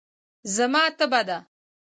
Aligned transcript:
زما 0.55 0.83
تبه 0.97 1.21
ده. 1.27 1.37